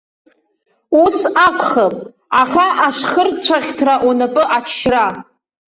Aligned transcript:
Ус 1.03 1.17
акәхап, 1.45 1.95
аха 2.41 2.65
ашхырцәаӷьҭра 2.87 3.95
унапы 4.07 4.43
аҭшьра. 4.57 5.05